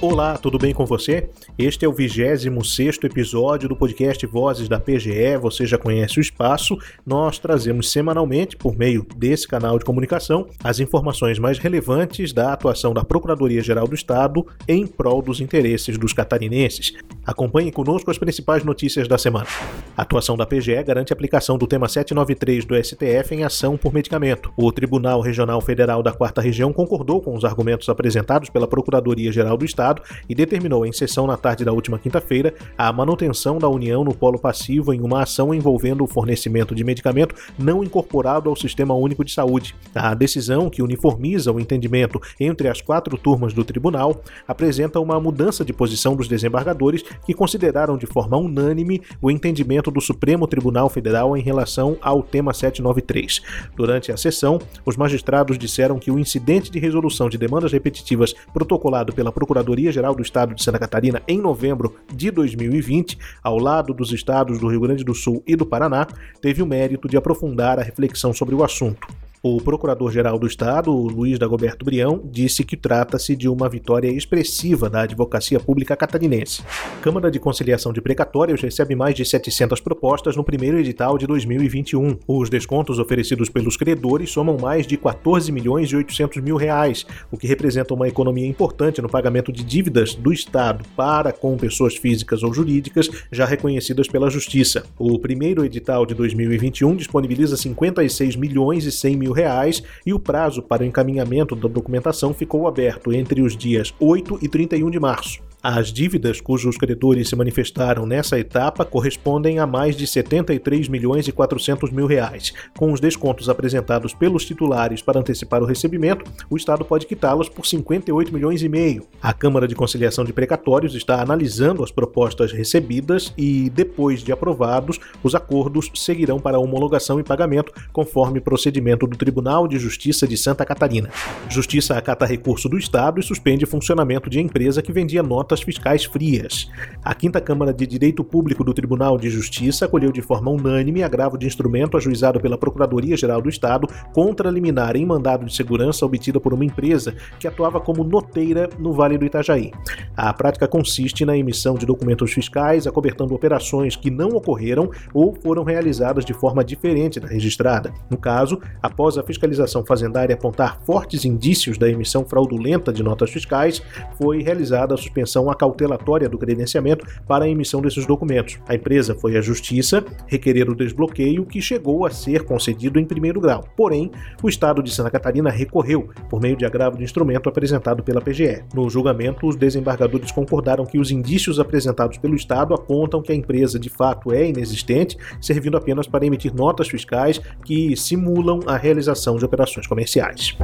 Olá, 0.00 0.38
tudo 0.38 0.58
bem 0.58 0.72
com 0.72 0.86
você? 0.86 1.28
Este 1.58 1.84
é 1.84 1.88
o 1.88 1.92
26 1.92 3.00
episódio 3.02 3.68
do 3.68 3.74
podcast 3.74 4.24
Vozes 4.28 4.68
da 4.68 4.78
PGE. 4.78 5.36
Você 5.40 5.66
já 5.66 5.76
conhece 5.76 6.20
o 6.20 6.20
espaço. 6.20 6.78
Nós 7.04 7.36
trazemos 7.40 7.90
semanalmente, 7.90 8.56
por 8.56 8.76
meio 8.76 9.04
desse 9.16 9.48
canal 9.48 9.76
de 9.76 9.84
comunicação, 9.84 10.46
as 10.62 10.78
informações 10.78 11.40
mais 11.40 11.58
relevantes 11.58 12.32
da 12.32 12.52
atuação 12.52 12.94
da 12.94 13.02
Procuradoria-Geral 13.02 13.88
do 13.88 13.94
Estado 13.96 14.46
em 14.68 14.86
prol 14.86 15.20
dos 15.20 15.40
interesses 15.40 15.98
dos 15.98 16.12
catarinenses. 16.12 16.92
Acompanhe 17.26 17.72
conosco 17.72 18.08
as 18.08 18.18
principais 18.18 18.62
notícias 18.62 19.08
da 19.08 19.18
semana. 19.18 19.48
A 19.96 20.02
atuação 20.02 20.36
da 20.36 20.46
PGE 20.46 20.80
garante 20.84 21.12
a 21.12 21.14
aplicação 21.14 21.58
do 21.58 21.66
tema 21.66 21.88
793 21.88 22.64
do 22.64 22.76
STF 22.76 23.34
em 23.34 23.42
ação 23.42 23.76
por 23.76 23.92
medicamento. 23.92 24.52
O 24.56 24.70
Tribunal 24.70 25.20
Regional 25.20 25.60
Federal 25.60 26.04
da 26.04 26.12
Quarta 26.12 26.40
Região 26.40 26.72
concordou 26.72 27.20
com 27.20 27.34
os 27.34 27.44
argumentos 27.44 27.88
apresentados 27.88 28.48
pela 28.48 28.68
Procuradoria-Geral 28.68 29.56
do 29.56 29.64
Estado 29.64 29.87
Estado 29.88 30.02
e 30.28 30.34
determinou 30.34 30.84
em 30.84 30.92
sessão 30.92 31.26
na 31.26 31.36
tarde 31.36 31.64
da 31.64 31.72
última 31.72 31.98
quinta-feira 31.98 32.54
a 32.76 32.92
manutenção 32.92 33.58
da 33.58 33.68
União 33.68 34.04
no 34.04 34.14
polo 34.14 34.38
passivo 34.38 34.92
em 34.92 35.00
uma 35.00 35.22
ação 35.22 35.54
envolvendo 35.54 36.04
o 36.04 36.06
fornecimento 36.06 36.74
de 36.74 36.84
medicamento 36.84 37.34
não 37.58 37.82
incorporado 37.82 38.48
ao 38.48 38.56
Sistema 38.56 38.94
Único 38.94 39.24
de 39.24 39.32
Saúde. 39.32 39.74
A 39.94 40.14
decisão, 40.14 40.68
que 40.68 40.82
uniformiza 40.82 41.52
o 41.52 41.60
entendimento 41.60 42.20
entre 42.38 42.68
as 42.68 42.80
quatro 42.80 43.16
turmas 43.16 43.52
do 43.52 43.64
tribunal, 43.64 44.22
apresenta 44.46 45.00
uma 45.00 45.18
mudança 45.18 45.64
de 45.64 45.72
posição 45.72 46.14
dos 46.14 46.28
desembargadores 46.28 47.02
que 47.24 47.34
consideraram 47.34 47.96
de 47.96 48.06
forma 48.06 48.36
unânime 48.36 49.02
o 49.20 49.30
entendimento 49.30 49.90
do 49.90 50.00
Supremo 50.00 50.46
Tribunal 50.46 50.88
Federal 50.88 51.36
em 51.36 51.42
relação 51.42 51.96
ao 52.00 52.22
tema 52.22 52.52
793. 52.52 53.40
Durante 53.76 54.12
a 54.12 54.16
sessão, 54.16 54.58
os 54.84 54.96
magistrados 54.96 55.58
disseram 55.58 55.98
que 55.98 56.10
o 56.10 56.18
incidente 56.18 56.70
de 56.70 56.78
resolução 56.78 57.28
de 57.28 57.38
demandas 57.38 57.72
repetitivas 57.72 58.34
protocolado 58.52 59.12
pela 59.12 59.32
Procuradoria 59.32 59.77
Procuradoria-Geral 59.78 60.14
do 60.14 60.22
Estado 60.22 60.54
de 60.54 60.62
Santa 60.62 60.78
Catarina 60.78 61.22
em 61.28 61.40
novembro 61.40 61.96
de 62.12 62.30
2020, 62.30 63.16
ao 63.42 63.58
lado 63.58 63.94
dos 63.94 64.12
estados 64.12 64.58
do 64.58 64.68
Rio 64.68 64.80
Grande 64.80 65.04
do 65.04 65.14
Sul 65.14 65.42
e 65.46 65.54
do 65.54 65.64
Paraná, 65.64 66.06
teve 66.42 66.62
o 66.62 66.66
mérito 66.66 67.08
de 67.08 67.16
aprofundar 67.16 67.78
a 67.78 67.82
reflexão 67.82 68.32
sobre 68.32 68.54
o 68.54 68.64
assunto. 68.64 69.06
O 69.40 69.58
Procurador-Geral 69.58 70.36
do 70.36 70.48
Estado, 70.48 70.90
Luiz 70.90 71.38
Dagoberto 71.38 71.84
Brião, 71.84 72.20
disse 72.24 72.64
que 72.64 72.76
trata-se 72.76 73.36
de 73.36 73.48
uma 73.48 73.68
vitória 73.68 74.08
expressiva 74.08 74.90
da 74.90 75.02
advocacia 75.02 75.60
pública 75.60 75.94
catarinense. 75.94 76.60
Câmara 77.00 77.30
de 77.30 77.38
Conciliação 77.38 77.92
de 77.92 78.00
Precatórios 78.00 78.60
recebe 78.60 78.96
mais 78.96 79.14
de 79.14 79.24
700 79.24 79.80
propostas 79.80 80.34
no 80.34 80.42
primeiro 80.42 80.76
edital 80.76 81.16
de 81.16 81.24
2021. 81.24 82.18
Os 82.26 82.50
descontos 82.50 82.98
oferecidos 82.98 83.48
pelos 83.48 83.76
credores 83.76 84.28
somam 84.30 84.58
mais 84.60 84.88
de 84.88 84.96
14 84.96 85.52
milhões 85.52 85.88
e 85.90 85.96
800 85.96 86.42
mil 86.42 86.56
reais, 86.56 87.06
o 87.30 87.38
que 87.38 87.46
representa 87.46 87.94
uma 87.94 88.08
economia 88.08 88.46
importante 88.46 89.00
no 89.00 89.08
pagamento 89.08 89.52
de 89.52 89.62
dívidas 89.62 90.16
do 90.16 90.32
Estado 90.32 90.84
para 90.96 91.32
com 91.32 91.56
pessoas 91.56 91.96
físicas 91.96 92.42
ou 92.42 92.52
jurídicas 92.52 93.08
já 93.30 93.44
reconhecidas 93.44 94.08
pela 94.08 94.28
Justiça. 94.28 94.84
O 94.98 95.16
primeiro 95.16 95.64
edital 95.64 96.04
de 96.04 96.14
2021 96.14 96.96
disponibiliza 96.96 97.56
56 97.56 98.34
milhões 98.34 98.84
e 98.84 98.90
100 98.90 99.16
mil 99.16 99.27
mil 99.28 99.32
reais 99.32 99.82
e 100.04 100.12
o 100.14 100.18
prazo 100.18 100.62
para 100.62 100.82
o 100.82 100.86
encaminhamento 100.86 101.54
da 101.54 101.68
documentação 101.68 102.32
ficou 102.32 102.66
aberto 102.66 103.12
entre 103.12 103.42
os 103.42 103.56
dias 103.56 103.94
8 104.00 104.38
e 104.42 104.48
31 104.48 104.90
de 104.90 104.98
março. 104.98 105.47
As 105.60 105.92
dívidas 105.92 106.40
cujos 106.40 106.76
credores 106.76 107.28
se 107.28 107.34
manifestaram 107.34 108.06
nessa 108.06 108.38
etapa 108.38 108.84
correspondem 108.84 109.58
a 109.58 109.66
mais 109.66 109.96
de 109.96 110.06
73 110.06 110.86
milhões 110.86 111.26
e 111.26 111.32
400 111.32 111.90
mil 111.90 112.06
reais. 112.06 112.52
Com 112.76 112.92
os 112.92 113.00
descontos 113.00 113.48
apresentados 113.48 114.14
pelos 114.14 114.44
titulares 114.44 115.02
para 115.02 115.18
antecipar 115.18 115.60
o 115.60 115.66
recebimento, 115.66 116.24
o 116.48 116.56
Estado 116.56 116.84
pode 116.84 117.06
quitá-los 117.06 117.48
por 117.48 117.66
58 117.66 118.32
milhões 118.32 118.62
e 118.62 118.68
meio. 118.68 119.08
A 119.20 119.32
Câmara 119.32 119.66
de 119.66 119.74
Conciliação 119.74 120.24
de 120.24 120.32
Precatórios 120.32 120.94
está 120.94 121.20
analisando 121.20 121.82
as 121.82 121.90
propostas 121.90 122.52
recebidas 122.52 123.34
e, 123.36 123.68
depois 123.70 124.22
de 124.22 124.30
aprovados, 124.30 125.00
os 125.24 125.34
acordos 125.34 125.90
seguirão 125.92 126.38
para 126.38 126.60
homologação 126.60 127.18
e 127.18 127.24
pagamento, 127.24 127.72
conforme 127.92 128.40
procedimento 128.40 129.08
do 129.08 129.16
Tribunal 129.16 129.66
de 129.66 129.76
Justiça 129.76 130.24
de 130.24 130.36
Santa 130.36 130.64
Catarina. 130.64 131.10
Justiça 131.48 131.98
acata 131.98 132.24
recurso 132.24 132.68
do 132.68 132.78
Estado 132.78 133.18
e 133.18 133.24
suspende 133.24 133.66
funcionamento 133.66 134.30
de 134.30 134.38
empresa 134.40 134.80
que 134.80 134.92
vendia 134.92 135.20
notas 135.20 135.47
notas 135.48 135.62
fiscais 135.62 136.04
frias. 136.04 136.70
A 137.02 137.14
Quinta 137.14 137.40
Câmara 137.40 137.72
de 137.72 137.86
Direito 137.86 138.22
Público 138.22 138.62
do 138.62 138.74
Tribunal 138.74 139.16
de 139.16 139.30
Justiça 139.30 139.86
acolheu 139.86 140.12
de 140.12 140.20
forma 140.20 140.50
unânime 140.50 141.02
agravo 141.02 141.38
de 141.38 141.46
instrumento 141.46 141.96
ajuizado 141.96 142.38
pela 142.38 142.58
Procuradoria-Geral 142.58 143.40
do 143.40 143.48
Estado 143.48 143.88
contra 144.12 144.50
liminar 144.50 144.94
em 144.94 145.06
mandado 145.06 145.46
de 145.46 145.54
segurança 145.54 146.04
obtida 146.04 146.38
por 146.38 146.52
uma 146.52 146.66
empresa 146.66 147.14
que 147.40 147.48
atuava 147.48 147.80
como 147.80 148.04
noteira 148.04 148.68
no 148.78 148.92
Vale 148.92 149.16
do 149.16 149.24
Itajaí. 149.24 149.72
A 150.14 150.30
prática 150.34 150.68
consiste 150.68 151.24
na 151.24 151.34
emissão 151.34 151.76
de 151.76 151.86
documentos 151.86 152.30
fiscais 152.30 152.86
acobertando 152.86 153.34
operações 153.34 153.96
que 153.96 154.10
não 154.10 154.28
ocorreram 154.28 154.90
ou 155.14 155.34
foram 155.34 155.64
realizadas 155.64 156.26
de 156.26 156.34
forma 156.34 156.62
diferente 156.62 157.18
da 157.18 157.26
registrada. 157.26 157.90
No 158.10 158.18
caso, 158.18 158.60
após 158.82 159.16
a 159.16 159.22
fiscalização 159.22 159.82
fazendária 159.82 160.34
apontar 160.34 160.78
fortes 160.84 161.24
indícios 161.24 161.78
da 161.78 161.88
emissão 161.88 162.22
fraudulenta 162.22 162.92
de 162.92 163.02
notas 163.02 163.30
fiscais, 163.30 163.80
foi 164.18 164.42
realizada 164.42 164.92
a 164.92 164.98
suspensão 164.98 165.37
a 165.50 165.54
cautelatória 165.54 166.28
do 166.28 166.38
credenciamento 166.38 167.06
para 167.26 167.44
a 167.44 167.48
emissão 167.48 167.82
desses 167.82 168.06
documentos. 168.06 168.58
A 168.66 168.74
empresa 168.74 169.14
foi 169.14 169.36
à 169.36 169.42
Justiça 169.42 170.02
requerer 170.26 170.70
o 170.70 170.74
desbloqueio, 170.74 171.44
que 171.44 171.60
chegou 171.60 172.06
a 172.06 172.10
ser 172.10 172.44
concedido 172.44 172.98
em 172.98 173.04
primeiro 173.04 173.40
grau. 173.40 173.64
Porém, 173.76 174.10
o 174.42 174.48
Estado 174.48 174.82
de 174.82 174.90
Santa 174.90 175.10
Catarina 175.10 175.50
recorreu 175.50 176.08
por 176.30 176.40
meio 176.40 176.56
de 176.56 176.64
agravo 176.64 176.96
de 176.96 177.04
instrumento 177.04 177.48
apresentado 177.48 178.02
pela 178.02 178.22
PGE. 178.22 178.64
No 178.72 178.88
julgamento, 178.88 179.46
os 179.46 179.56
desembargadores 179.56 180.32
concordaram 180.32 180.86
que 180.86 180.98
os 180.98 181.10
indícios 181.10 181.60
apresentados 181.60 182.16
pelo 182.16 182.34
Estado 182.34 182.72
apontam 182.72 183.20
que 183.20 183.32
a 183.32 183.34
empresa 183.34 183.78
de 183.78 183.90
fato 183.90 184.32
é 184.32 184.48
inexistente, 184.48 185.16
servindo 185.40 185.76
apenas 185.76 186.06
para 186.06 186.24
emitir 186.24 186.54
notas 186.54 186.88
fiscais 186.88 187.40
que 187.64 187.96
simulam 187.96 188.60
a 188.66 188.76
realização 188.76 189.36
de 189.36 189.44
operações 189.44 189.86
comerciais. 189.86 190.56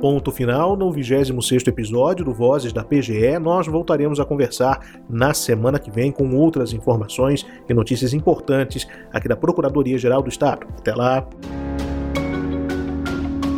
Ponto 0.00 0.32
final 0.32 0.76
no 0.76 0.90
26º 0.90 1.68
episódio 1.68 2.24
do 2.24 2.32
Vozes 2.32 2.72
da 2.72 2.82
PGE. 2.82 3.38
Nós 3.38 3.66
voltaremos 3.66 4.18
a 4.18 4.24
conversar 4.24 4.80
na 5.10 5.34
semana 5.34 5.78
que 5.78 5.90
vem 5.90 6.10
com 6.10 6.34
outras 6.36 6.72
informações 6.72 7.46
e 7.68 7.74
notícias 7.74 8.14
importantes 8.14 8.88
aqui 9.12 9.28
da 9.28 9.36
Procuradoria-Geral 9.36 10.22
do 10.22 10.30
Estado. 10.30 10.66
Até 10.78 10.94
lá! 10.94 11.28